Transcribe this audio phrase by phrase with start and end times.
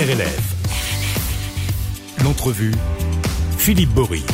[0.00, 0.56] RLF.
[2.24, 2.72] L'entrevue,
[3.58, 4.24] Philippe Bory.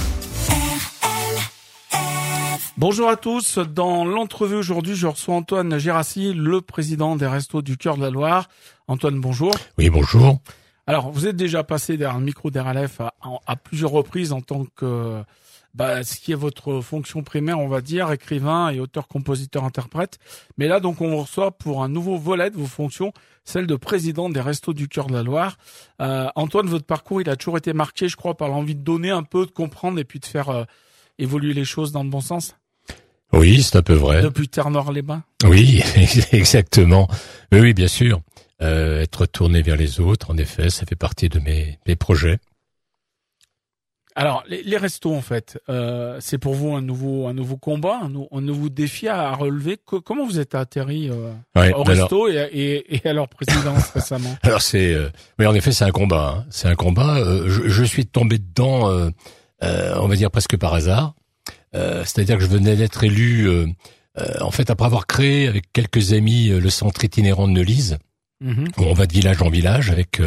[2.77, 3.58] Bonjour à tous.
[3.58, 8.10] Dans l'entrevue aujourd'hui, je reçois Antoine Gérassi, le président des Restos du Cœur de la
[8.10, 8.48] Loire.
[8.87, 9.50] Antoine, bonjour.
[9.76, 10.38] Oui, bonjour.
[10.87, 13.14] Alors, vous êtes déjà passé derrière le micro d'RLF à,
[13.45, 15.21] à, plusieurs reprises en tant que
[15.77, 20.18] bah, ce qui est votre fonction primaire, on va dire, écrivain et auteur, compositeur, interprète.
[20.56, 23.12] Mais là, donc, on vous reçoit pour un nouveau volet de vos fonctions,
[23.45, 25.59] celle de président des Restos du Cœur de la Loire.
[26.00, 29.10] Euh, Antoine, votre parcours, il a toujours été marqué, je crois, par l'envie de donner
[29.10, 30.65] un peu, de comprendre et puis de faire euh,
[31.18, 32.56] évoluer les choses dans le bon sens.
[33.34, 34.23] Oui, c'est un peu vrai.
[34.23, 35.24] Depuis Terre-Nord-les-Bains.
[35.45, 35.82] Oui,
[36.32, 37.06] exactement.
[37.52, 38.23] Oui, oui, bien sûr.
[38.62, 42.38] Euh, être tourné vers les autres, en effet, ça fait partie de mes, mes projets.
[44.19, 48.01] Alors, les, les, restos, en fait, euh, c'est pour vous un nouveau, un nouveau combat,
[48.02, 49.77] un, nouveau défi à, relever.
[49.84, 51.33] comment vous êtes atterri euh,
[51.74, 54.34] au resto et, et, et, à leur présidence récemment?
[54.43, 56.37] Alors, c'est, euh, oui, en effet, c'est un combat.
[56.38, 56.47] Hein.
[56.48, 57.19] C'est un combat.
[57.19, 59.10] Euh, je, je, suis tombé dedans, euh,
[59.60, 61.15] on va dire presque par hasard.
[61.74, 63.51] C'est-à-dire que je venais d'être élu,
[64.41, 67.99] en fait, après avoir créé avec quelques amis le centre itinérant de Neulise.
[68.43, 68.71] Mm-hmm.
[68.78, 70.22] On va de village en village avec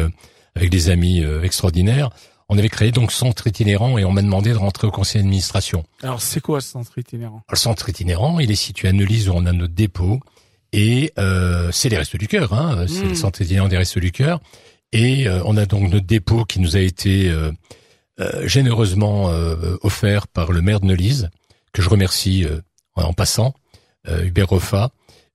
[0.54, 2.10] avec des amis extraordinaires
[2.50, 5.84] on avait créé donc centre itinérant et on m'a demandé de rentrer au conseil d'administration.
[6.02, 7.42] Alors c'est quoi ce centre itinérant?
[7.48, 10.18] Le centre itinérant, il est situé à Neulise où on a notre dépôt
[10.72, 13.14] et euh, c'est les Restos du Cœur, hein, c'est le hmm.
[13.14, 14.40] centre itinérant des Restos du Cœur.
[14.92, 17.52] Et euh, on a donc notre dépôt qui nous a été euh,
[18.18, 21.30] euh généreusement euh, offert par le maire de Neulise,
[21.72, 22.44] que je remercie
[22.96, 23.54] en passant,
[24.08, 24.90] Hubert Roffa.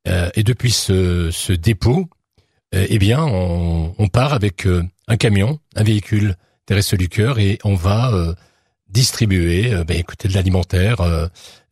[0.06, 2.10] et depuis ce, ce dépôt,
[2.74, 4.68] eh bien, on, on part avec
[5.08, 6.36] un camion, un véhicule
[6.68, 8.34] des Restos du Cœur et on va euh,
[8.90, 11.28] distribuer euh, ben, écoutez, de l'alimentaire euh,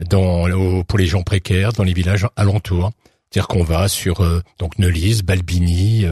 [0.10, 2.92] dans pour les gens précaires dans les villages alentours.
[3.30, 4.24] C'est-à-dire qu'on va sur
[4.60, 6.06] donc Neulise, Balbini,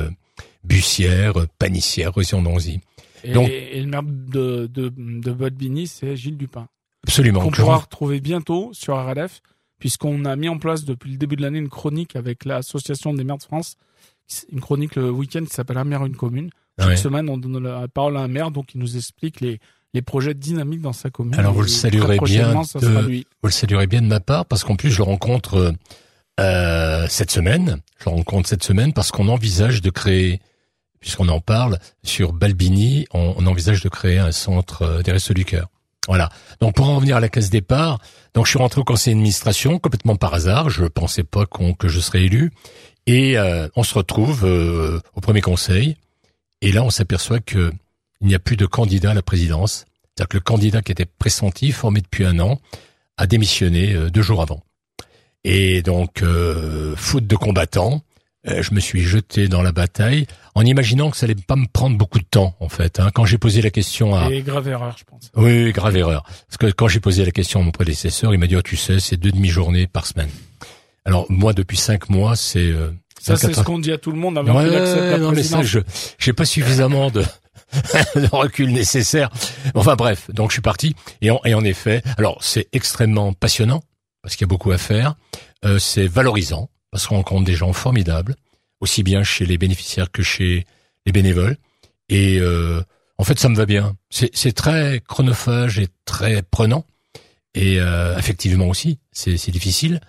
[0.64, 2.82] Bussière, Panissière, Rosy-en-Donzy.
[3.24, 6.68] Et, donc, et le maire de, de, de Balbini, c'est Gilles Dupin.
[7.04, 7.42] Absolument.
[7.42, 9.42] Qu'on pourra retrouver bientôt sur RLF,
[9.78, 13.24] puisqu'on a mis en place depuis le début de l'année une chronique avec l'association des
[13.24, 13.78] maires de France,
[14.52, 16.50] une chronique le week-end qui s'appelle Un maire, une commune,
[16.82, 19.60] chaque semaine, on donne la parole à un maire, donc il nous explique les,
[19.94, 21.36] les projets dynamiques dans sa commune.
[21.36, 24.76] Alors vous le saluerez bien, de, vous le saluerez bien de ma part, parce qu'en
[24.76, 25.74] plus je le rencontre
[26.40, 27.82] euh, cette semaine.
[28.00, 30.40] Je le rencontre cette semaine parce qu'on envisage de créer,
[31.00, 35.34] puisqu'on en parle sur Balbini, on, on, envisage de créer un centre euh, des Restos
[35.34, 35.68] du Cœur.
[36.08, 36.30] Voilà.
[36.60, 38.00] Donc pour en revenir à la case départ,
[38.34, 40.70] donc je suis rentré au conseil d'administration complètement par hasard.
[40.70, 42.52] Je pensais pas que je serais élu,
[43.06, 45.98] et euh, on se retrouve euh, au premier conseil.
[46.62, 47.72] Et là, on s'aperçoit que
[48.22, 49.86] il n'y a plus de candidat à la présidence.
[50.04, 52.60] C'est-à-dire que le candidat qui était pressenti, formé depuis un an,
[53.18, 54.64] a démissionné euh, deux jours avant.
[55.44, 58.04] Et donc, euh, faute de combattants,
[58.48, 61.66] euh, je me suis jeté dans la bataille en imaginant que ça allait pas me
[61.66, 63.00] prendre beaucoup de temps, en fait.
[63.00, 63.10] Hein.
[63.14, 64.30] Quand j'ai posé la question à...
[64.30, 65.32] Et grave erreur, je pense.
[65.36, 66.24] Oui, grave erreur.
[66.48, 68.78] Parce que quand j'ai posé la question à mon prédécesseur, il m'a dit, oh, tu
[68.78, 70.30] sais, c'est deux demi-journées par semaine.
[71.06, 72.60] Alors, moi, depuis cinq mois, c'est...
[72.60, 75.62] Euh, ça, c'est ce qu'on dit à tout le monde avant ouais, non, mais ça,
[75.62, 75.80] je
[76.18, 77.22] j'ai pas suffisamment de,
[78.16, 79.30] de recul nécessaire.
[79.76, 80.96] Enfin bref, donc je suis parti.
[81.22, 83.84] Et en, et en effet, alors c'est extrêmement passionnant
[84.24, 85.16] parce qu'il y a beaucoup à faire.
[85.66, 88.36] Euh, c'est valorisant parce qu'on rencontre des gens formidables,
[88.80, 90.66] aussi bien chez les bénéficiaires que chez
[91.06, 91.58] les bénévoles.
[92.10, 92.82] Et euh,
[93.18, 93.96] en fait, ça me va bien.
[94.10, 96.86] C'est très chronophage et très prenant.
[97.54, 100.02] Et euh, effectivement aussi, c'est difficile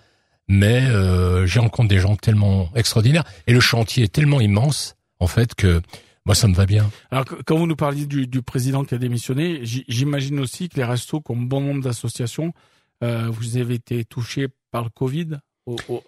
[0.47, 5.27] mais euh, j'ai rencontré des gens tellement extraordinaires et le chantier est tellement immense en
[5.27, 5.81] fait que
[6.25, 6.89] moi ça me va bien.
[7.11, 10.83] Alors quand vous nous parliez du, du président qui a démissionné, j'imagine aussi que les
[10.83, 12.53] restos, comme bon nombre d'associations,
[13.03, 15.37] euh, vous avez été touchés par le Covid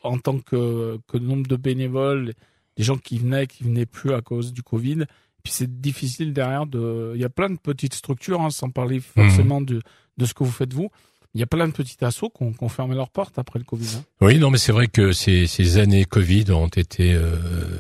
[0.04, 2.34] en tant que, que nombre de bénévoles,
[2.76, 5.06] des gens qui venaient, qui venaient plus à cause du Covid.
[5.44, 7.14] Puis c'est difficile derrière de.
[7.16, 9.66] Il y a plein de petites structures, hein, sans parler forcément mmh.
[9.66, 9.82] de,
[10.18, 10.90] de ce que vous faites vous
[11.36, 13.98] il y a plein de petits assos qui ont, fermé leurs portes après le Covid.
[13.98, 14.04] Hein.
[14.22, 17.36] Oui, non, mais c'est vrai que ces, ces années Covid ont été euh,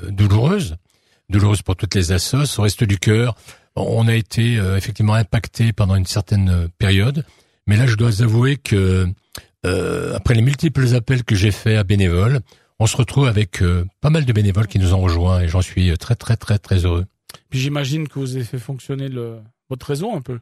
[0.10, 0.76] douloureuses,
[1.30, 2.60] douloureuses pour toutes les assos.
[2.60, 3.35] Au reste du cœur,
[3.78, 7.24] on a été euh, effectivement impacté pendant une certaine période,
[7.66, 9.08] mais là, je dois avouer que
[9.66, 12.41] euh, après les multiples appels que j'ai faits à bénévoles,
[12.79, 13.64] on se retrouve avec
[14.02, 16.84] pas mal de bénévoles qui nous ont rejoints et j'en suis très très très très
[16.84, 17.06] heureux.
[17.50, 19.40] Puis j'imagine que vous avez fait fonctionner le,
[19.70, 20.40] votre réseau un peu.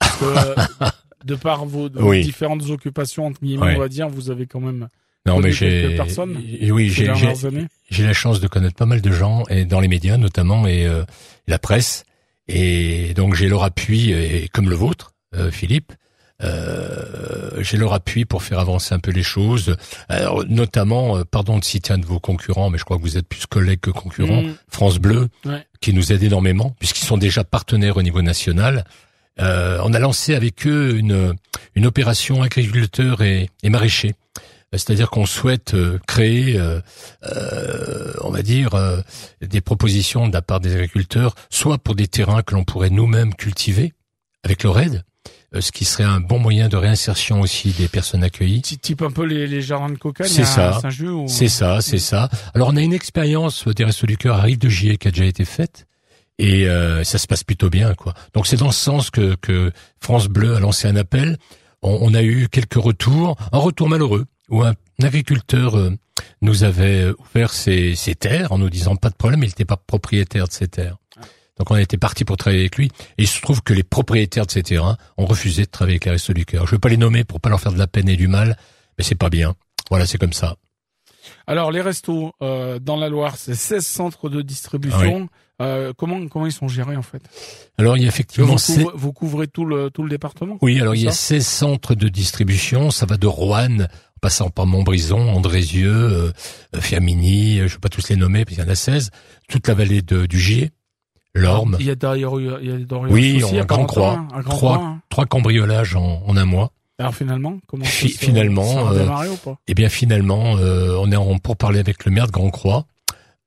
[1.26, 4.88] de par vos, différentes occupations entre guillemets, on va dire, vous avez quand même
[5.26, 6.40] non, mais j'ai personnes.
[6.70, 7.12] Oui, j'ai
[7.90, 10.86] j'ai la chance de connaître pas mal de gens et dans les médias notamment et
[10.86, 11.02] euh,
[11.48, 12.04] la presse
[12.46, 15.92] et donc j'ai leur appui et comme le vôtre, euh, Philippe,
[16.42, 19.76] euh, j'ai leur appui pour faire avancer un peu les choses.
[20.08, 23.16] Alors, notamment, euh, pardon de citer un de vos concurrents, mais je crois que vous
[23.16, 24.54] êtes plus collègue que concurrent, mmh.
[24.68, 25.28] France Bleu,
[25.80, 28.84] qui nous aide énormément, puisqu'ils sont déjà partenaires au niveau national.
[29.40, 31.34] Euh, on a lancé avec eux une,
[31.74, 34.14] une opération agriculteurs et, et maraîchers.
[34.72, 36.80] C'est-à-dire qu'on souhaite euh, créer, euh,
[38.22, 38.70] on va dire,
[39.40, 43.34] des propositions de la part des agriculteurs, soit pour des terrains que l'on pourrait nous-mêmes
[43.34, 43.92] cultiver
[44.46, 45.02] avec leur aide,
[45.54, 48.62] euh, ce qui serait un bon moyen de réinsertion aussi des personnes accueillies.
[48.62, 50.80] Type un peu les, les jardins de cocagne C'est ça.
[51.26, 52.28] C'est ça, c'est ça.
[52.54, 55.10] Alors on a une expérience des Restos du Cœur à Rive de Gier qui a
[55.10, 55.86] déjà été faite
[56.38, 58.14] et euh, ça se passe plutôt bien quoi.
[58.34, 61.38] Donc c'est dans ce sens que, que France Bleu a lancé un appel.
[61.82, 65.90] On, a eu quelques retours, un retour malheureux où un, agriculteur euh,
[66.40, 69.76] nous avait ouvert ses, ses terres en nous disant pas de problème, il n'était pas
[69.76, 70.96] propriétaire de ses terres.
[71.58, 72.86] Donc on été parti pour travailler avec lui.
[73.18, 76.04] Et il se trouve que les propriétaires de ces terrains ont refusé de travailler avec
[76.04, 76.66] les Restos du Cœur.
[76.66, 78.28] Je ne veux pas les nommer pour pas leur faire de la peine et du
[78.28, 78.56] mal,
[78.98, 79.54] mais c'est pas bien.
[79.90, 80.56] Voilà, c'est comme ça.
[81.46, 85.28] Alors les restos euh, dans la Loire, c'est 16 centres de distribution.
[85.62, 87.22] Euh, comment comment ils sont gérés en fait?
[87.78, 90.58] Alors il y a effectivement vous, vous couvrez tout le tout le département?
[90.60, 93.86] Oui, alors il y a 16 centres de distribution, ça va de Rouen en
[94.20, 96.32] passant par Montbrison, Andrézieux, euh,
[96.78, 99.10] Fiamini, je ne vais pas tous les nommer parce qu'il y en a 16,
[99.48, 100.72] toute la vallée de, du Gier,
[101.34, 101.76] L'Orme.
[101.80, 104.26] Il y a d'ailleurs, il y a Oui, on, un grand croix.
[104.30, 106.72] Trois, croix, trois cambriolages en, en, un mois.
[106.98, 109.58] Alors finalement, comment ça finalement, euh, ou pas?
[109.68, 112.86] Eh bien finalement, euh, on est en, pour parler avec le maire de Grand Croix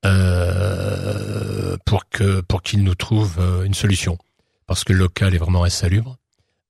[0.06, 4.18] euh, pour que pour qu'il nous trouve euh, une solution
[4.70, 6.18] parce que le local est vraiment insalubre.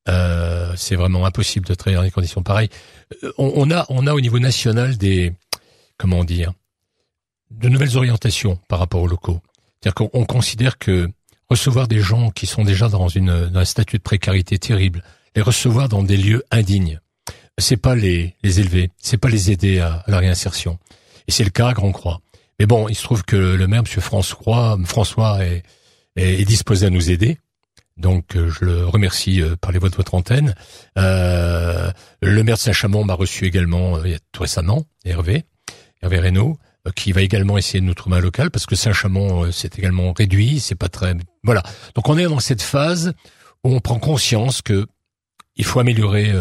[0.07, 2.69] Euh, c'est vraiment impossible de travailler dans des conditions pareilles.
[3.23, 5.33] Euh, on, a on a au niveau national des
[5.97, 6.53] comment dire
[7.51, 9.41] de nouvelles orientations par rapport aux locaux.
[9.81, 11.09] C'est-à-dire qu'on considère que
[11.49, 15.03] recevoir des gens qui sont déjà dans, une, dans un statut de précarité terrible,
[15.35, 16.99] les recevoir dans des lieux indignes,
[17.57, 20.79] c'est pas les, les élever, c'est pas les aider à, la réinsertion.
[21.27, 22.21] Et c'est le cas à Grand Croix.
[22.59, 24.01] Mais bon, il se trouve que le maire, M.
[24.01, 25.63] François, François est,
[26.45, 27.37] disposé à nous aider.
[27.95, 30.55] Donc euh, je le remercie euh, par les voix de votre antenne.
[30.97, 31.91] Euh,
[32.21, 35.45] le maire de Saint-Chamond m'a reçu également euh, tout récemment, Hervé,
[36.01, 36.57] Hervé Reynaud.
[36.95, 40.59] Qui va également essayer de nous trouver un local parce que Saint-Chamond c'est également réduit,
[40.59, 41.13] c'est pas très
[41.43, 41.61] voilà.
[41.93, 43.13] Donc on est dans cette phase
[43.63, 44.87] où on prend conscience que
[45.55, 46.33] il faut améliorer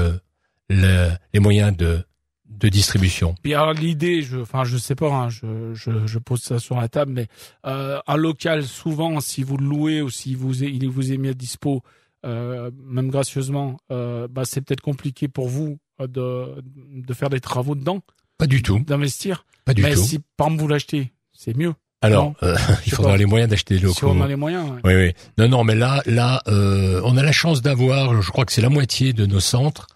[0.70, 2.02] les moyens de
[2.48, 3.34] de distribution.
[3.42, 6.76] Puis alors l'idée, je, enfin je sais pas, hein, je, je, je, pose ça sur
[6.76, 7.26] la table, mais
[7.66, 11.28] euh, un local souvent, si vous le louez ou si vous il vous est mis
[11.28, 11.82] à dispo,
[12.26, 16.62] euh, même gracieusement, euh, bah c'est peut-être compliqué pour vous de
[16.92, 18.00] de faire des travaux dedans.
[18.38, 18.78] Pas du tout.
[18.80, 19.44] D'investir.
[19.64, 20.02] Pas du Mais tout.
[20.02, 21.74] si par exemple vous l'achetez, c'est mieux.
[22.00, 22.56] Alors, euh,
[22.86, 23.98] il faudra les moyens d'acheter des locaux.
[23.98, 24.70] Si on a les moyens.
[24.84, 25.12] Oui, oui.
[25.36, 28.62] Non, non, mais là, là, euh, on a la chance d'avoir, je crois que c'est
[28.62, 29.88] la moitié de nos centres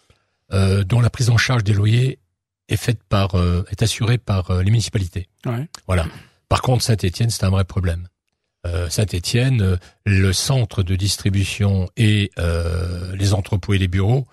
[0.53, 2.19] euh, dont la prise en charge des loyers
[2.73, 5.29] est faite par, euh, est assurée par euh, les municipalités.
[5.47, 5.69] Ouais.
[5.87, 6.07] Voilà.
[6.49, 8.09] Par contre, Saint-Étienne, c'est un vrai problème.
[8.67, 12.31] Euh, Saint-Étienne, le centre de distribution et
[13.15, 14.27] les entrepôts et les bureaux,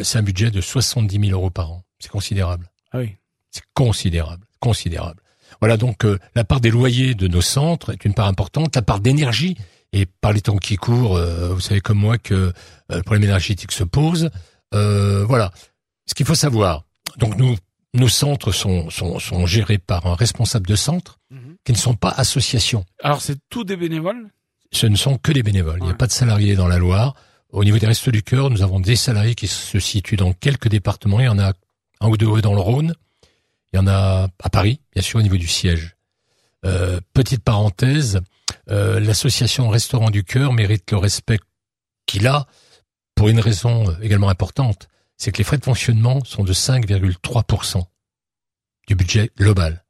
[0.00, 1.84] c'est un budget de 70 000 euros par an.
[1.98, 2.70] C'est considérable.
[2.92, 3.16] Ah oui.
[3.50, 5.20] C'est considérable, considérable.
[5.60, 9.00] Voilà donc la part des loyers de nos centres est une part importante, la part
[9.00, 9.56] d'énergie
[9.92, 12.52] et par les temps qui courent, vous savez comme moi que
[12.90, 14.30] le problème énergétique se pose.
[14.72, 15.50] voilà,
[16.06, 16.84] ce qu'il faut savoir.
[17.16, 17.56] Donc nous,
[17.94, 21.56] nos centres sont, sont, sont gérés par un responsable de centre mhm.
[21.64, 22.84] qui ne sont pas associations.
[23.02, 24.30] Alors c'est tous des bénévoles?
[24.72, 25.78] Ce ne sont que des bénévoles.
[25.80, 27.14] Il n'y a pas de salariés dans la Loire.
[27.50, 30.68] Au niveau des Restos du Cœur, nous avons des salariés qui se situent dans quelques
[30.68, 31.20] départements.
[31.20, 31.54] Il y en a
[32.00, 32.94] un ou deux dans le Rhône.
[33.72, 35.96] Il y en a à Paris, bien sûr, au niveau du siège.
[36.66, 38.20] Euh, petite parenthèse,
[38.70, 41.38] euh, l'association Restaurant du Cœur mérite le respect
[42.06, 42.46] qu'il a
[43.14, 47.84] pour une raison également importante, c'est que les frais de fonctionnement sont de 5,3%
[48.86, 49.84] du budget global.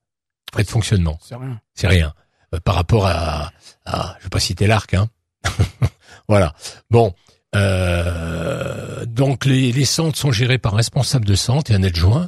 [0.52, 1.18] Frais de fonctionnement.
[1.22, 1.60] C'est rien.
[1.74, 2.14] C'est rien.
[2.54, 3.52] Euh, par rapport à,
[3.84, 5.08] à, je vais pas citer l'arc, hein.
[6.28, 6.54] voilà.
[6.90, 7.14] Bon,
[7.54, 12.26] euh, donc les, les, centres sont gérés par un responsable de centre et un adjoint,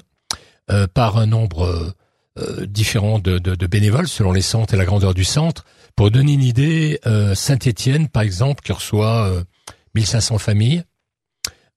[0.70, 1.94] euh, par un nombre
[2.62, 5.66] différent de, de, de, bénévoles selon les centres et la grandeur du centre.
[5.94, 6.98] Pour donner une idée,
[7.34, 9.30] Saint-Étienne, par exemple, qui reçoit
[9.94, 10.84] 1500 familles,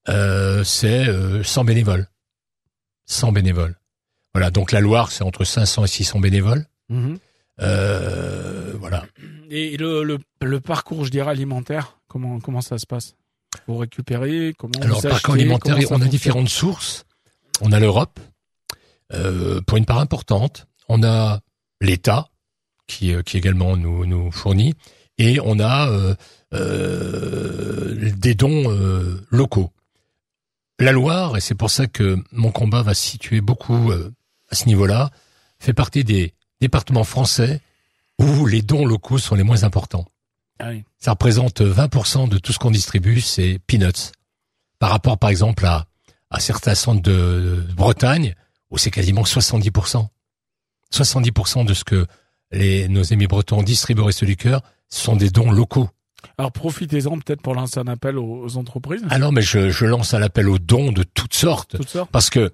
[0.07, 2.07] c'est 100 bénévoles.
[3.05, 3.75] 100 bénévoles.
[4.33, 6.65] Voilà, donc la Loire, c'est entre 500 et 600 bénévoles.
[6.89, 7.17] Mhm.
[7.59, 9.05] voilà.
[9.49, 13.15] Et le, le, le, parcours, je dirais, alimentaire, comment, comment ça se passe?
[13.65, 17.05] Pour récupérer comment Alors, par parcours alimentaire, on a différentes sources.
[17.61, 18.19] On a l'Europe,
[19.13, 20.67] euh, pour une part importante.
[20.89, 21.41] On a
[21.81, 22.29] l'État,
[22.87, 24.73] qui, euh, qui également nous, nous fournit,
[25.17, 26.15] et on a euh,
[26.53, 28.63] euh des dons
[29.29, 29.71] locaux.
[30.79, 34.11] La Loire, et c'est pour ça que mon combat va se situer beaucoup euh,
[34.49, 35.11] à ce niveau-là,
[35.59, 37.61] fait partie des départements français
[38.19, 40.05] où les dons locaux sont les moins importants.
[40.59, 44.11] Ah ça représente 20% de tout ce qu'on distribue, c'est peanuts.
[44.79, 45.85] Par rapport, par exemple, à,
[46.29, 48.35] à certains centres de, Bretagne,
[48.69, 50.07] où c'est quasiment 70%.
[50.91, 52.07] 70% de ce que
[52.51, 55.89] les, nos amis bretons distribuent au Resto du Cœur sont des dons locaux.
[56.37, 59.03] Alors profitez-en peut-être pour lancer un appel aux, entreprises.
[59.09, 62.11] Alors, mais je, je lance un appel aux dons de toutes sortes, toutes sortes.
[62.11, 62.51] parce que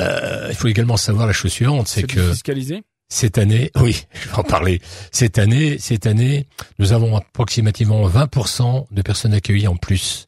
[0.00, 2.82] euh, il faut également savoir la chose suivante, c'est que fiscalisé.
[3.08, 4.80] Cette année, oui, je vais en parler.
[5.12, 6.46] Cette année, cette année,
[6.78, 10.26] nous avons approximativement 20% de personnes accueillies en plus,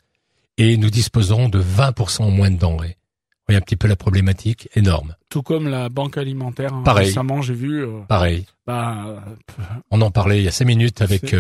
[0.56, 2.96] et nous disposerons de 20% moins de denrées.
[2.96, 5.16] Vous voyez un petit peu la problématique énorme.
[5.28, 6.72] Tout comme la banque alimentaire.
[6.72, 7.06] Hein, Pareil.
[7.06, 7.84] Récemment, j'ai vu.
[7.84, 8.46] Euh, Pareil.
[8.66, 9.24] Bah,
[9.90, 11.34] On en parlait il y a cinq minutes avec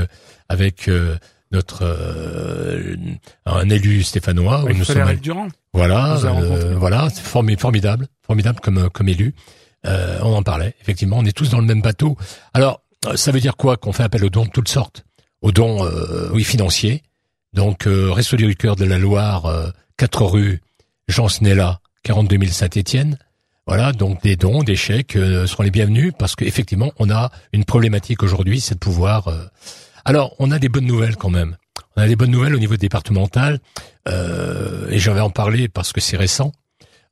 [0.88, 1.16] euh,
[1.52, 4.60] avec euh, notre un élu stéphanois.
[4.60, 5.48] Avec nous Durand.
[5.72, 6.18] Voilà,
[6.76, 9.34] voilà, c'est formidable, formidable comme comme élu.
[9.86, 12.16] Euh, on en parlait, effectivement, on est tous dans le même bateau.
[12.52, 15.04] Alors, euh, ça veut dire quoi Qu'on fait appel aux dons de toutes sortes,
[15.40, 17.02] aux dons, euh, oui, financiers.
[17.52, 20.60] Donc, euh, Resto du Cœur de la Loire, 4 rue
[21.08, 23.18] Jean Snella, 42 000 Saint-Étienne.
[23.66, 25.12] Voilà, donc des dons, des chèques
[25.46, 29.32] seront les bienvenus parce qu'effectivement, on a une problématique aujourd'hui, c'est de pouvoir.
[30.04, 31.56] Alors, on a des bonnes nouvelles quand même.
[31.96, 33.60] On a des bonnes nouvelles au niveau départemental,
[34.06, 36.52] et j'avais en parler parce que c'est récent.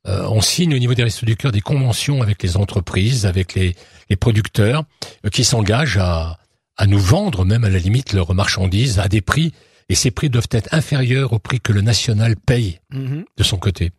[0.06, 3.54] Euh, on signe au niveau des Restos du Cœur des conventions avec les entreprises, avec
[3.54, 3.74] les,
[4.16, 4.84] producteurs,
[5.26, 6.38] euh, qui s'engagent à,
[6.76, 9.52] à nous vendre même à la limite leurs marchandises à des prix,
[9.88, 13.24] et ces prix doivent être inférieurs au prix que le national paye mhm.
[13.36, 13.90] de son côté.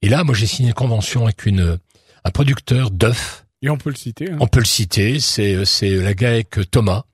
[0.00, 1.78] Et là, moi, j'ai signé une convention avec une
[2.24, 3.44] un producteur d'œufs.
[3.62, 4.30] Et on peut le citer.
[4.30, 4.36] Hein.
[4.40, 5.20] On peut le citer.
[5.20, 7.04] C'est c'est la GAEC Thomas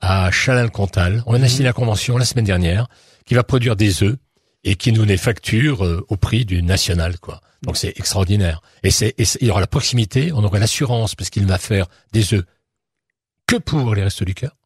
[0.00, 1.22] à Chalin-le-Comtal.
[1.26, 2.88] On a signé la convention la semaine dernière
[3.24, 4.16] qui va produire des œufs
[4.64, 7.40] et qui nous les facture euh, au prix du national, quoi.
[7.62, 8.62] Donc c'est extraordinaire.
[8.82, 12.34] Et c'est, il y aura la proximité, on aurait l'assurance parce qu'il va faire des
[12.34, 12.44] œufs
[13.46, 14.56] que pour les restes du cœur.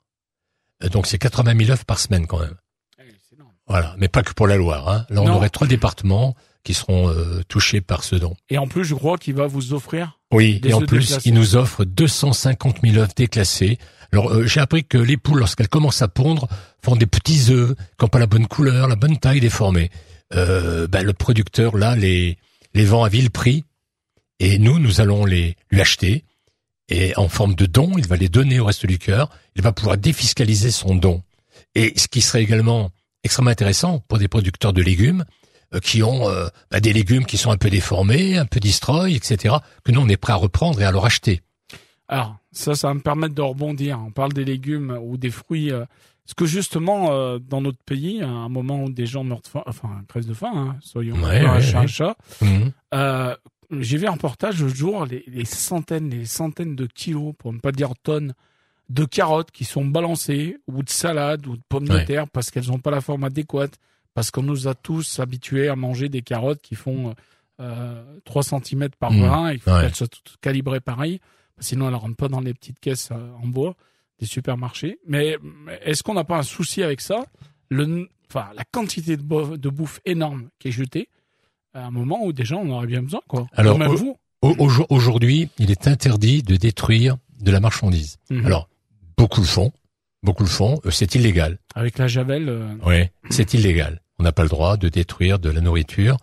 [0.82, 2.56] Euh, donc c'est 80 000 œufs par semaine quand même.
[2.98, 3.04] Eh,
[3.66, 4.88] voilà, mais pas que pour la Loire.
[4.88, 5.06] Hein.
[5.08, 6.34] Là, on aurait trois départements
[6.64, 8.36] qui seront euh, touchés par ce don.
[8.48, 10.20] Et en plus, je crois qu'il va vous offrir.
[10.32, 13.78] Oui, et en plus, il nous offre 250 000 œufs déclassés.
[14.12, 16.48] Alors, euh, j'ai appris que les poules, lorsqu'elles commencent à pondre,
[16.84, 19.90] font des petits œufs qui n'ont pas la bonne couleur, la bonne taille déformée.
[20.34, 22.38] Euh, ben, le producteur là les
[22.72, 23.64] les vend à vil prix
[24.40, 26.24] et nous, nous allons les lui acheter
[26.88, 29.30] et en forme de don, il va les donner au reste du cœur.
[29.56, 31.22] Il va pouvoir défiscaliser son don.
[31.74, 32.90] Et ce qui serait également
[33.24, 35.24] extrêmement intéressant pour des producteurs de légumes
[35.80, 39.56] qui ont euh, bah, des légumes qui sont un peu déformés, un peu destroy, etc.,
[39.84, 41.42] que nous on est prêt à reprendre et à leur acheter.
[42.08, 43.98] Alors ça, ça va me permettre de rebondir.
[44.04, 45.72] On parle des légumes ou des fruits.
[45.72, 45.84] Euh,
[46.24, 49.64] parce que justement, dans notre pays, à un moment où des gens meurent de faim,
[49.66, 52.68] enfin, crèvent de faim, hein, soyons un chat, chat, mmh
[53.80, 57.58] j'ai vu un reportage le jour, les, les, centaines, les centaines de kilos, pour ne
[57.58, 58.34] pas dire tonnes,
[58.88, 62.66] de carottes qui sont balancées, ou de salades, ou de pommes de terre, parce qu'elles
[62.66, 63.78] n'ont pas la forme adéquate,
[64.14, 67.14] parce qu'on nous a tous habitués à manger des carottes qui font
[67.60, 69.20] euh, 3 cm par mmh.
[69.20, 71.20] grain, et faut qu'elles soient toutes calibrées pareil,
[71.58, 73.74] sinon elles ne rentrent pas dans les petites caisses euh, en bois
[74.18, 74.98] des supermarchés.
[75.06, 75.36] Mais
[75.84, 77.24] est-ce qu'on n'a pas un souci avec ça?
[77.68, 81.08] Le, enfin, La quantité de, de bouffe énorme qui est jetée,
[81.74, 83.46] à un moment où déjà on aurait bien besoin, quoi.
[83.54, 83.78] Alors,
[84.90, 88.18] aujourd'hui, il est interdit de détruire de la marchandise.
[88.30, 88.46] Mhm.
[88.46, 88.68] Alors,
[89.16, 89.72] beaucoup le font,
[90.22, 91.58] beaucoup le font, euh, c'est illégal.
[91.74, 92.48] Avec la javel.
[92.48, 92.74] Euh...
[92.84, 94.02] Oui, c'est illégal.
[94.18, 96.16] On n'a pas le droit de détruire de la nourriture.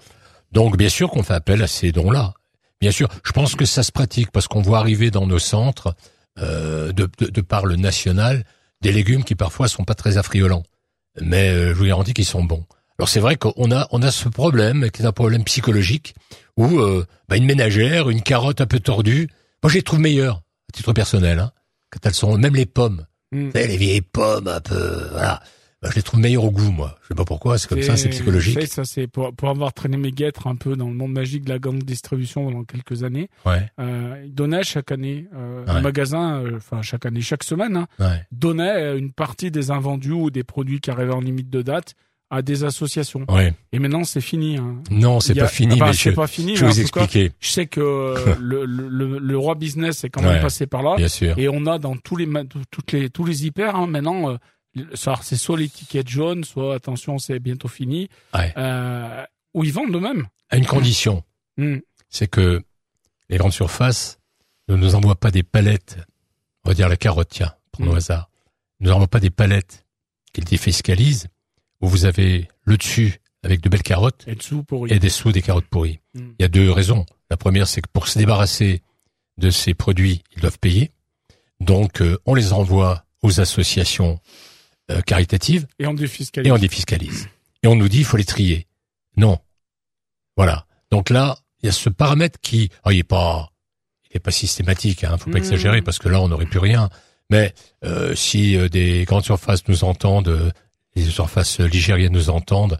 [0.51, 2.33] Donc, bien sûr qu'on fait appel à ces dons-là.
[2.81, 5.95] Bien sûr, je pense que ça se pratique parce qu'on voit arriver dans nos centres,
[6.39, 8.45] euh, de, de, de, par le national,
[8.81, 10.63] des légumes qui parfois sont pas très affriolants.
[11.21, 12.65] Mais euh, je vous garantis qu'ils sont bons.
[12.97, 16.15] Alors c'est vrai qu'on a on a ce problème qui est un problème psychologique
[16.57, 19.29] où euh, bah, une ménagère, une carotte un peu tordue,
[19.63, 21.51] moi je les trouve meilleures à titre personnel hein,
[21.91, 23.51] quand elles sont même les pommes, mm.
[23.53, 25.41] les vieilles pommes un peu voilà.
[25.81, 26.97] Bah, je les trouve meilleures au goût, moi.
[27.03, 28.61] Je sais pas pourquoi, c'est comme ça, c'est psychologique.
[28.67, 31.49] ça, c'est pour, pour avoir traîné mes guêtres un peu dans le monde magique de
[31.49, 33.29] la grande distribution pendant quelques années.
[33.45, 33.71] Ouais.
[33.79, 37.87] Euh, ils donnaient chaque année, euh, un magasin, euh, enfin chaque année, chaque semaine, hein,
[37.99, 38.25] ouais.
[38.33, 41.95] donnait une partie des invendus ou des produits qui arrivaient en limite de date
[42.29, 43.25] à des associations.
[43.27, 43.53] Ouais.
[43.71, 44.57] Et maintenant, c'est fini.
[44.57, 44.81] Hein.
[44.91, 47.31] Non, c'est pas fini, bah, mais je, pas fini, je vais vous expliquer.
[47.39, 50.95] je sais que le, le, le, roi business est quand même passé par là.
[50.95, 51.37] Bien sûr.
[51.37, 52.27] Et on a dans tous les
[52.69, 54.31] toutes les tous les hyper hein, maintenant.
[54.31, 54.37] Euh,
[54.95, 58.07] c'est soit l'étiquette jaune, soit attention, c'est bientôt fini.
[58.35, 58.53] Ouais.
[58.55, 59.23] Euh,
[59.55, 60.27] où ils vendent eux-mêmes.
[60.51, 61.23] À une condition,
[61.57, 61.77] mmh.
[62.07, 62.61] c'est que
[63.29, 64.19] les grandes surfaces
[64.67, 65.97] ne nous envoient pas des palettes.
[66.63, 67.95] On va dire la carotte, tiens, pour mmh.
[67.95, 68.29] hasard.
[68.79, 69.85] Ne nous envoient pas des palettes
[70.33, 71.27] qu'ils défiscalisent
[71.81, 75.67] où vous avez le dessus avec de belles carottes et, dessous et dessous des carottes
[75.67, 75.99] pourries.
[76.13, 76.31] Hmm.
[76.39, 77.05] Il y a deux raisons.
[77.29, 78.81] La première, c'est que pour se débarrasser
[79.37, 80.91] de ces produits, ils doivent payer.
[81.59, 84.19] Donc, euh, on les envoie aux associations
[84.91, 86.47] euh, caritatives et on défiscalise.
[86.47, 87.29] Et on défiscalise.
[87.63, 88.67] Et on nous dit, il faut les trier.
[89.17, 89.39] Non.
[90.35, 90.65] Voilà.
[90.91, 93.49] Donc là, il y a ce paramètre qui, oh, il est pas,
[94.09, 95.03] il est pas systématique.
[95.03, 95.43] Hein, faut pas hmm.
[95.43, 96.89] exagérer parce que là, on n'aurait plus rien.
[97.29, 97.53] Mais
[97.85, 100.51] euh, si des grandes surfaces nous entendent,
[101.03, 102.77] les surfaces ligériennes nous entendent,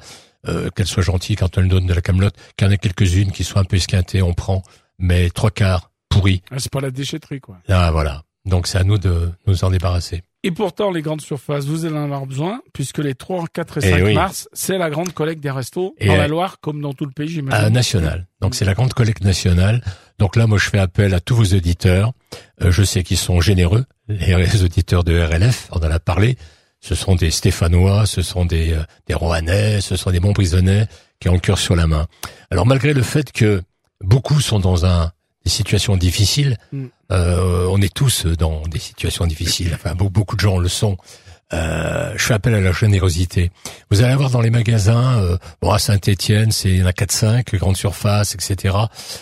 [0.48, 3.32] euh, qu'elle soit gentille quand elle donne de la camelote, qu'il y en ait quelques-unes
[3.32, 4.64] qui soient un peu esquintées, on prend,
[4.98, 6.42] mais trois quarts pourris.
[6.52, 7.58] Ah, c'est pas la déchetterie, quoi.
[7.68, 8.24] Ah, voilà.
[8.46, 10.24] Donc c'est à nous de nous en débarrasser.
[10.44, 13.82] Et pourtant, les grandes surfaces, vous allez en avoir besoin, puisque les 3, 4 et
[13.82, 17.06] 5 eh mars, c'est la grande collecte des restos dans la Loire, comme dans tout
[17.06, 17.66] le pays, j'imagine.
[17.66, 18.26] Euh, national.
[18.40, 19.84] Donc c'est la grande collecte nationale.
[20.18, 22.14] Donc là, moi, je fais appel à tous vos auditeurs.
[22.62, 26.38] Euh, je sais qu'ils sont généreux, les auditeurs de RLF, on en a parlé
[26.82, 30.88] ce sont des Stéphanois, ce sont des, euh, des Rohanais, ce sont des Montbrisonnais
[31.20, 32.08] qui ont le cœur sur la main.
[32.52, 33.62] Alors malgré le fait que
[34.02, 35.12] beaucoup sont dans un,
[35.44, 36.86] des situations difficiles, mm.
[37.12, 40.98] euh, on est tous dans des situations difficiles, enfin beaucoup de gens le sont.
[41.52, 43.52] Euh, je fais appel à la générosité.
[43.90, 46.92] Vous allez avoir dans les magasins, euh, bon à Saint-Étienne, c'est il y en a
[46.92, 48.76] 4-5, grande surface, etc.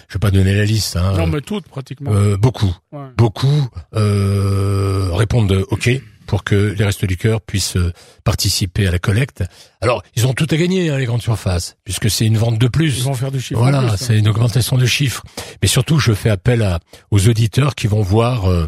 [0.10, 0.98] Je vais pas donner la liste.
[0.98, 1.14] Hein.
[1.16, 2.12] Non, mais toutes pratiquement.
[2.12, 2.76] Euh, beaucoup,
[3.16, 5.90] beaucoup euh, répondent OK
[6.28, 7.92] pour que les Restos du Cœur puissent euh,
[8.24, 9.44] participer à la collecte.
[9.82, 12.68] Alors, ils ont tout à gagner, hein, les grandes surfaces, puisque c'est une vente de
[12.68, 12.98] plus.
[12.98, 13.60] Ils vont faire du chiffre.
[13.60, 13.98] Voilà, hein.
[13.98, 15.24] c'est une augmentation de chiffres.
[15.62, 16.80] Mais surtout, je fais appel à,
[17.12, 18.68] aux auditeurs qui vont voir euh,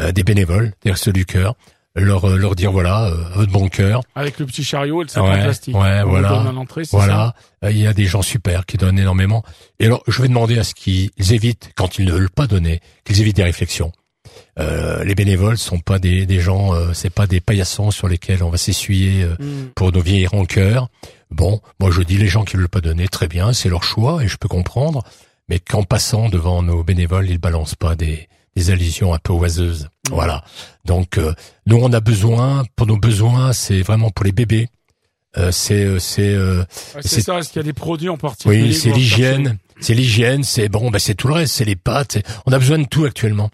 [0.00, 1.54] euh, des bénévoles des Restos du Cœur,
[1.96, 4.02] leur leur dire voilà, euh, votre bon cœur.
[4.14, 5.74] Avec le petit chariot et le sac ouais, plastique.
[5.74, 6.52] Ouais, voilà.
[6.92, 7.34] voilà.
[7.64, 9.42] Il y a des gens super qui donnent énormément.
[9.78, 12.80] Et alors, je vais demander à ce qu'ils évitent, quand ils ne veulent pas donner,
[13.04, 13.92] qu'ils évitent des réflexions.
[14.58, 18.42] Euh, les bénévoles sont pas des, des gens, euh, c'est pas des paillassons sur lesquels
[18.42, 19.70] on va s'essuyer euh, mm.
[19.74, 20.88] pour nos vieilles rancœurs.
[21.30, 23.84] Bon, moi je dis les gens qui ne veulent pas donner, très bien, c'est leur
[23.84, 25.04] choix et je peux comprendre.
[25.48, 29.88] Mais qu'en passant devant nos bénévoles, ils balancent pas des, des allusions un peu oiseuses.
[30.08, 30.14] Mm.
[30.14, 30.44] Voilà.
[30.84, 31.18] Donc
[31.66, 34.68] nous on a besoin, pour nos besoins, c'est vraiment pour les bébés.
[35.52, 36.36] c'est c'est
[37.00, 37.38] c'est ça.
[37.38, 39.58] Est-ce qu'il y a des produits en particulier Oui, c'est l'hygiène.
[39.80, 40.42] C'est l'hygiène.
[40.42, 41.54] C'est bon, bah c'est tout le reste.
[41.54, 42.18] C'est les pâtes.
[42.46, 43.50] On a besoin de tout actuellement.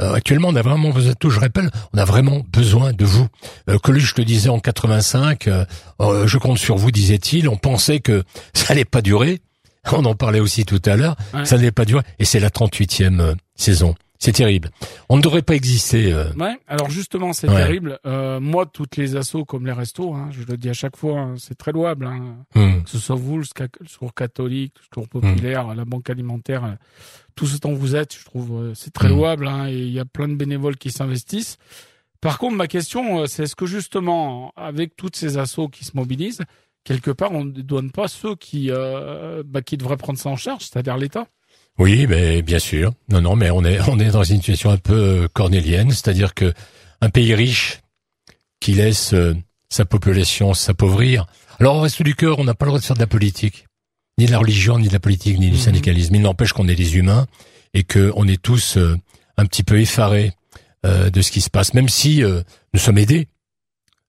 [0.00, 1.30] Euh, actuellement, on a vraiment besoin de tout.
[1.30, 3.26] Je rappelle, on a vraiment besoin de vous.
[3.70, 5.48] Euh, Coluche le disait en 85.
[5.48, 5.64] Euh,
[6.00, 7.48] euh, je compte sur vous, disait-il.
[7.48, 8.22] On pensait que
[8.54, 9.40] ça allait pas durer.
[9.92, 11.16] On en parlait aussi tout à l'heure.
[11.44, 12.02] Ça n'allait pas durer.
[12.18, 13.94] Et c'est la 38e saison.
[14.18, 14.70] C'est terrible.
[15.08, 16.12] On ne devrait pas exister.
[16.12, 16.32] Euh...
[16.34, 16.58] Ouais.
[16.66, 17.98] Alors justement, c'est terrible.
[18.06, 21.20] Euh, moi, toutes les assos comme les restos, hein, je le dis à chaque fois,
[21.20, 22.06] hein, c'est très louable.
[22.06, 22.36] Hein.
[22.54, 22.82] Hmm.
[22.82, 26.74] Que ce soit vous, le secours catholique, le secours populaire, la banque alimentaire, euh,
[27.34, 29.16] tout ce dont vous êtes, je trouve, euh, c'est très hmm.
[29.16, 29.50] louable.
[29.68, 31.58] Et il y a plein de bénévoles qui s'investissent.
[32.20, 36.42] Par contre, ma question, c'est est-ce que justement, avec toutes ces assos qui se mobilisent,
[36.82, 38.70] quelque part, on ne donne pas ceux qui,
[39.44, 41.28] bah, qui devraient prendre ça en charge, c'est-à-dire l'État?
[41.78, 42.92] Oui, mais bien sûr.
[43.10, 46.34] Non, non, mais on est on est dans une situation un peu euh, cornélienne, c'est-à-dire
[46.34, 46.52] que
[47.00, 47.80] un pays riche
[48.60, 49.34] qui laisse euh,
[49.68, 51.26] sa population s'appauvrir.
[51.60, 53.66] Alors au reste du cœur, on n'a pas le droit de faire de la politique,
[54.18, 55.62] ni de la religion, ni de la politique, ni du mhm.
[55.62, 56.14] syndicalisme.
[56.14, 57.26] Il n'empêche qu'on est des humains
[57.74, 58.96] et que on est tous euh,
[59.36, 60.32] un petit peu effarés
[60.84, 63.26] de ce qui se passe, même si nous sommes aidés,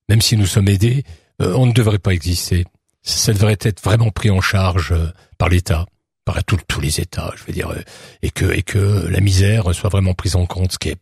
[0.10, 1.03] même si nous sommes aidés,
[1.39, 2.65] on ne devrait pas exister.
[3.01, 4.93] Ça devrait être vraiment pris en charge
[5.39, 5.88] par l'État
[6.28, 7.82] par tous les États, je veux dire, euh,
[8.22, 10.98] et que et que la misère soit vraiment prise en compte, ce qui est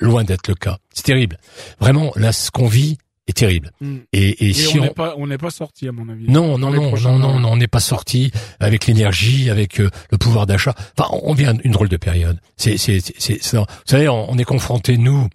[0.00, 0.78] loin d'être le cas.
[0.92, 1.38] C'est terrible.
[1.78, 3.70] Vraiment, là, ce qu'on vit est terrible.
[3.80, 3.98] Mm.
[4.12, 6.28] Et, et, si on n'est pas on n'est pas sorti à mon avis.
[6.28, 10.18] Non non non non non non on n'est pas sorti avec l'énergie, avec euh, le
[10.18, 10.74] pouvoir d'achat.
[10.98, 12.40] Enfin, on vient d'une drôle de période.
[12.56, 15.28] C'est c'est c'est vous savez on, est confronté nous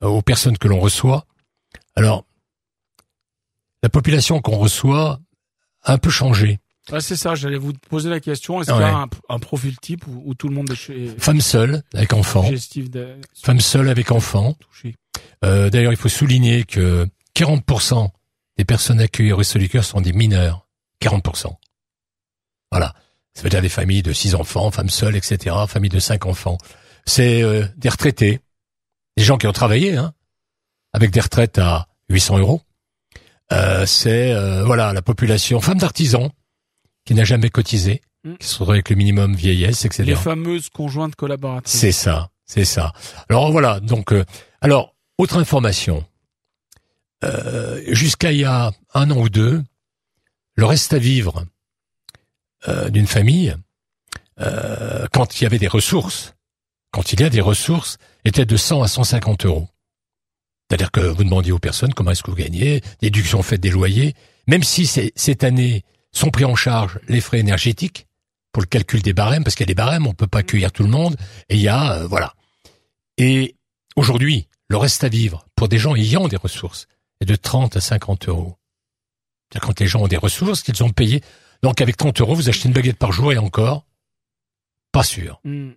[0.00, 1.26] aux personnes que l'on reçoit.
[1.96, 2.24] Alors
[3.82, 5.18] la population qu'on reçoit
[5.82, 6.60] a un peu changé.
[6.92, 8.60] Ah, c'est ça, j'allais vous poser la question.
[8.60, 11.14] Est-ce qu'il y a un, profil type où, tout le monde est chez...
[11.18, 12.48] Femme seule, avec enfant.
[13.42, 14.56] Femme seule avec enfant.
[15.44, 18.08] Euh, D'ailleurs, il faut souligner que 40%
[18.56, 20.66] des personnes accueillies au Resto du Cœur sont des mineurs.
[21.02, 21.52] 40%.
[22.70, 22.94] Voilà.
[23.34, 26.56] Ça veut dire des familles de six enfants, femmes seules, etc., familles de cinq enfants.
[27.04, 28.40] C'est euh, des retraités,
[29.16, 30.14] des gens qui ont travaillé, hein,
[30.94, 32.62] avec des retraites à 800 euros.
[33.52, 36.30] Euh, c'est euh, voilà la population, femmes d'artisans,
[37.06, 38.34] qui n'a jamais cotisé, mm.
[38.34, 40.02] qui se retrouve avec le minimum vieillesse, etc.
[40.04, 41.80] Les fameuses conjointes collaboratrices.
[41.80, 42.92] C'est ça, c'est ça.
[43.30, 44.24] Alors voilà, donc euh,
[44.60, 46.04] alors autre information.
[47.24, 49.62] Euh, Jusqu'à il y a un an ou deux,
[50.56, 51.46] le reste à vivre
[52.68, 53.56] euh, d'une famille,
[54.40, 56.34] euh, quand il y avait des ressources,
[56.90, 59.68] quand il y a des ressources, était de 100 à 150 euros.
[60.68, 64.14] C'est-à-dire que vous demandiez aux personnes comment est-ce que vous gagnez, déduction faite des loyers,
[64.46, 65.84] même si cette année
[66.16, 68.06] sont pris en charge les frais énergétiques
[68.52, 70.72] pour le calcul des barèmes, parce qu'il y a des barèmes, on peut pas accueillir
[70.72, 71.16] tout le monde,
[71.48, 72.34] et il y a, euh, voilà.
[73.18, 73.54] Et
[73.96, 76.86] aujourd'hui, le reste à vivre pour des gens ayant des ressources
[77.20, 78.56] est de 30 à 50 euros.
[79.50, 81.22] C'est-à-dire quand les gens ont des ressources qu'ils ont payées.
[81.62, 83.86] Donc avec 30 euros, vous achetez une baguette par jour et encore,
[84.92, 85.40] pas sûr.
[85.44, 85.72] Hmm.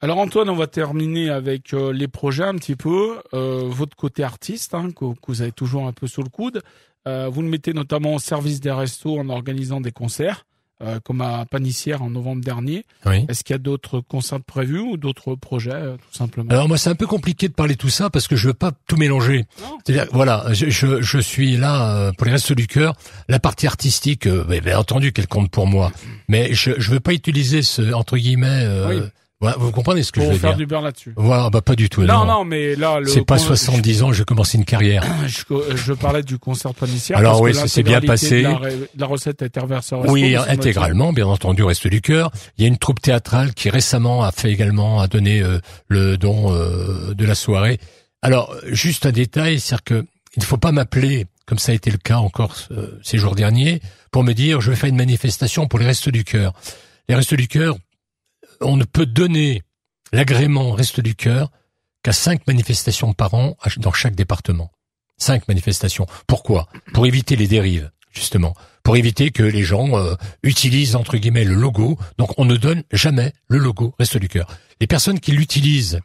[0.00, 3.22] Alors Antoine, on va terminer avec euh, les projets un petit peu.
[3.32, 6.62] Euh, votre côté artiste, hein, que, vous avez toujours un peu sous le coude.
[7.06, 10.44] Euh, vous le mettez notamment au service des restos en organisant des concerts.
[10.82, 12.84] Euh, comme à Panissière en novembre dernier.
[13.06, 16.50] Est-ce qu'il y a d'autres concerts prévus ou d'autres projets, euh, tout simplement?
[16.50, 18.72] Alors moi, c'est un peu compliqué de parler tout ça parce que je veux pas
[18.88, 19.46] tout mélanger.
[19.84, 22.94] C'est-à-dire, voilà, je, je, je, suis là euh, pour les restes du cœur.
[23.28, 25.92] La partie artistique, bien entendu, qu'elle compte pour moi,
[26.26, 28.66] mais je je veux pas utiliser ce entre guillemets
[29.40, 31.12] vous comprenez ce que je veux faire du beurre là-dessus.
[31.16, 32.02] Voilà, bah pas du tout.
[32.02, 35.04] Non, non, mais là, c'est pas 70 ans, je vais commencer une carrière.
[35.26, 37.18] je, parlais du concert panissière.
[37.18, 38.46] Alors oui, ça s'est bien passé.
[38.96, 42.30] La, recette a été reversée Oui, intégralement, bien entendu, reste du cœur.
[42.58, 46.16] Il y a une troupe théâtrale qui récemment a fait également, a donné euh, le
[46.16, 47.78] don euh, de la soirée.
[48.22, 51.90] Alors, juste un détail, c'est-à-dire que il ne faut pas m'appeler, comme ça a été
[51.90, 55.66] le cas encore euh, ces jours derniers, pour me dire je vais faire une manifestation
[55.66, 56.52] pour les restes du cœur.
[57.08, 57.76] Les restes du cœur,
[58.60, 59.62] on ne peut donner
[60.12, 61.50] l'agrément Reste du Cœur
[62.02, 64.70] qu'à cinq manifestations par an dans chaque département.
[65.16, 66.06] Cinq manifestations.
[66.26, 66.68] Pourquoi?
[66.92, 68.54] Pour éviter les dérives, justement.
[68.82, 71.98] Pour éviter que les gens euh, utilisent, entre guillemets, le logo.
[72.18, 74.46] Donc on ne donne jamais le logo Reste du Cœur.
[74.80, 76.00] Les personnes qui l'utilisent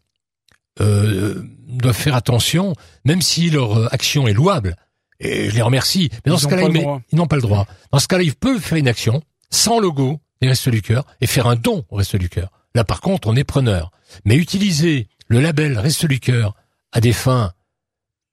[0.79, 4.75] euh, doivent faire attention, même si leur euh, action est louable.
[5.19, 6.09] Et je les remercie.
[6.25, 6.69] Mais dans ce cas-là,
[7.11, 7.67] ils, n'ont pas le droit.
[7.91, 11.27] Dans ce cas-là, ils peuvent faire une action sans logo, les Restos du Cœur et
[11.27, 12.51] faire un don au Restos du Cœur.
[12.75, 13.91] Là, par contre, on est preneur.
[14.25, 16.55] Mais utiliser le label Restos du Cœur
[16.91, 17.53] à des fins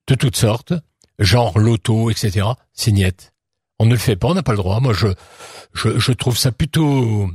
[0.09, 0.73] de toutes sortes,
[1.19, 3.33] genre loto, etc., c'est niette.
[3.79, 4.81] On ne le fait pas, on n'a pas le droit.
[4.81, 5.09] Moi, je,
[5.75, 7.29] je, je trouve ça plutôt,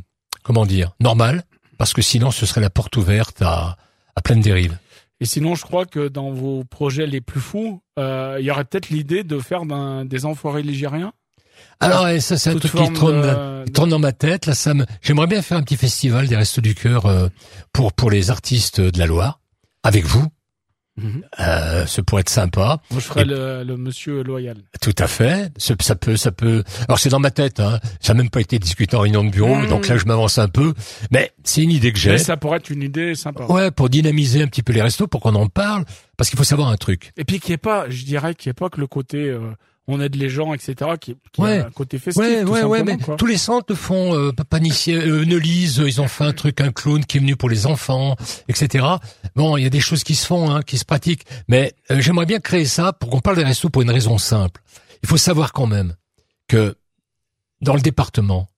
[0.44, 1.44] comment dire, normal,
[1.78, 3.78] parce que sinon, ce serait la porte ouverte à,
[4.16, 4.78] à pleine dérive.
[5.20, 8.66] Et sinon, je crois que dans vos projets les plus fous, euh, il y aurait
[8.66, 9.64] peut-être l'idée de faire
[10.06, 11.14] des enfoirés ligériens
[11.80, 14.46] alors, ça, c'est un truc qui tourne, dans ma tête.
[14.46, 17.28] Là, ça me, j'aimerais bien faire un petit festival des Restos du Cœur euh,
[17.74, 19.40] pour pour les artistes de la Loire,
[19.84, 20.28] avec vous.
[20.98, 21.24] Mhm.
[21.40, 22.80] Euh, ce pourrait être sympa.
[22.92, 24.58] Je ferais le, le, monsieur loyal.
[24.82, 25.52] Tout à fait.
[25.58, 26.64] Ça peut, ça peut.
[26.88, 27.60] Alors c'est dans ma tête.
[27.60, 27.80] Hein.
[28.02, 29.70] Ça n'a même pas été discuté en réunion de bureau, mhm.
[29.70, 30.74] donc là je m'avance un peu.
[31.10, 32.18] Mais c'est une idée que j'ai.
[32.18, 33.46] Ça pourrait être une idée sympa.
[33.46, 35.86] Ouais, pour dynamiser un petit peu les restos, pour qu'on en parle,
[36.18, 37.12] parce qu'il faut savoir un truc.
[37.16, 39.30] Et puis qu'il n'y ait pas, je dirais qu'il n'y ait pas que le côté.
[39.30, 39.52] Euh,
[39.88, 40.92] on aide les gens, etc.
[41.00, 42.22] Qui, qui a un côté festif.
[42.22, 42.84] Ouais, tout ouais, ouais.
[42.84, 46.72] Mais tous les centres font euh, Panissier, euh, Neulise, ils ont fait un truc, un
[46.72, 48.16] clown qui est venu pour les enfants,
[48.48, 48.86] etc.
[49.36, 51.26] Bon, il y a des choses qui se font, hein, qui se pratiquent.
[51.48, 54.62] Mais euh, j'aimerais bien créer ça pour qu'on parle des restos pour une raison simple.
[55.04, 55.96] Il faut savoir quand même
[56.48, 56.76] que
[57.62, 58.50] dans le département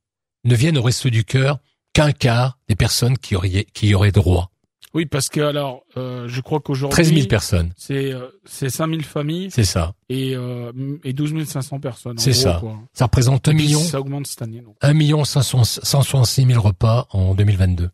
[0.43, 1.59] ne viennent au resto du cœur
[1.93, 4.52] qu'un quart des personnes qui auraient qui y auraient droit.
[4.93, 7.03] Oui, parce que alors, euh, je crois qu'aujourd'hui...
[7.03, 7.73] 13 000 personnes.
[7.75, 9.49] C'est euh, c'est 5 000 familles.
[9.51, 9.93] C'est ça.
[10.09, 10.71] Et, euh,
[11.03, 12.17] et 12 500 personnes.
[12.19, 12.61] C'est ça.
[12.93, 13.79] Ça représente 1 million...
[13.79, 14.61] Ça augmente cette année.
[14.61, 14.75] Donc.
[14.81, 17.89] 1 million 166 000 repas en 2022.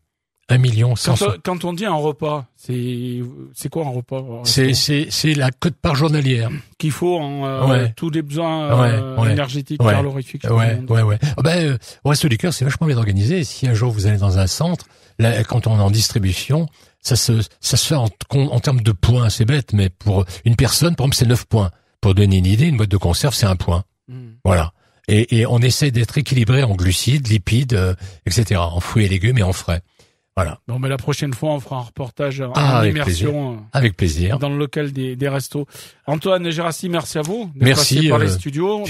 [0.49, 3.21] 1 million quand, quand on dit un repas, c'est
[3.53, 4.23] c'est quoi un repas?
[4.45, 9.23] C'est c'est c'est la cote par journalière qu'il faut en euh, tous les besoins euh,
[9.25, 10.45] énergétiques, calorifiques.
[10.49, 11.19] Ouais, ouais, ouais.
[11.38, 13.43] Oh ben, euh, au reste du cœur, c'est vachement bien organisé.
[13.43, 14.85] Si un jour vous allez dans un centre,
[15.19, 16.67] là, quand on est en distribution,
[17.01, 20.55] ça se, ça se fait en, en termes de points, c'est bête, mais pour une
[20.55, 21.71] personne, par exemple, c'est 9 points.
[22.01, 23.84] Pour donner une idée, une boîte de conserve, c'est un point.
[24.08, 24.32] Hmm.
[24.45, 24.71] Voilà.
[25.08, 29.38] Et, et, on essaie d'être équilibré en glucides, lipides, euh, etc., en fruits et légumes
[29.38, 29.82] et en frais.
[30.36, 30.60] Voilà.
[30.67, 33.32] Bon, mais la prochaine fois, on fera un reportage en ah, avec immersion.
[33.32, 33.60] Plaisir.
[33.60, 34.39] Euh, avec plaisir.
[34.39, 35.65] Dans le local des, des restos.
[36.05, 37.51] Antoine et Gérassi, merci à vous.
[37.55, 38.08] Merci.
[38.08, 38.86] Par les euh, studios,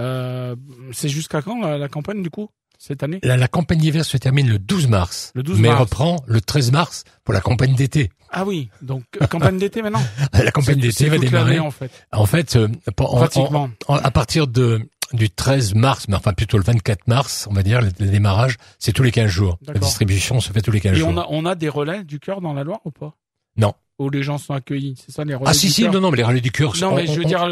[0.00, 0.56] euh,
[0.92, 2.48] c'est jusqu'à quand la campagne, du coup?
[2.86, 5.32] Cette année la, campagne d'hiver se termine le 12 mars.
[5.34, 8.10] Le 12 mais reprend le 13 mars pour la campagne d'été.
[8.30, 10.02] Ah oui, donc euh, campagne d'été maintenant.
[10.32, 11.58] la campagne d'été va démarrer.
[11.58, 11.90] en fait.
[12.12, 12.68] En fait, euh,
[13.88, 17.80] à partir de du 13 mars, mais enfin plutôt le 24 mars, on va dire,
[17.80, 19.58] le, démarrage, c'est tous les 15 jours.
[19.66, 21.08] La distribution se fait tous les 15 jours.
[21.08, 23.14] Et on a, on a des relais du cœur dans la Loire ou pas?
[23.56, 23.72] Non.
[23.98, 26.16] Où les gens sont accueillis, c'est ça les relais Ah si si, non non, mais
[26.16, 26.74] les relais du cœur.
[26.80, 27.48] Non mais je veux dire,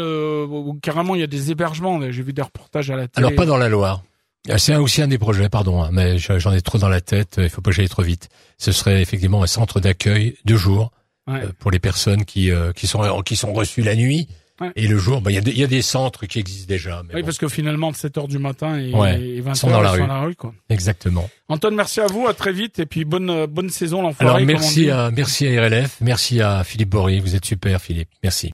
[0.81, 2.01] carrément il y a des hébergements.
[2.11, 3.25] J'ai vu des reportages à la télé.
[3.25, 4.03] Alors pas dans la Loire.
[4.49, 7.35] Ah, c'est aussi un des projets, pardon, hein, mais j'en ai trop dans la tête.
[7.37, 8.29] Il faut pas que j'aille trop vite.
[8.57, 10.91] Ce serait effectivement un centre d'accueil de jour
[11.29, 14.27] euh, pour les personnes qui euh, qui sont qui sont reçues la nuit.
[14.75, 17.01] Et le jour, bah, il y, a des, y a des centres qui existent déjà.
[17.07, 19.91] Mais oui, parce que finalement, de 7 heures du matin et, 20 sont dans la,
[19.91, 20.07] rue.
[20.07, 20.35] la rue.
[20.35, 20.53] Quoi.
[20.69, 21.29] Exactement.
[21.49, 24.35] Antoine, merci à vous, à très vite, et puis bonne bonne saison l'enfoiré.
[24.35, 28.51] Alors merci à merci à RLF, merci à Philippe Bory, vous êtes super Philippe, merci.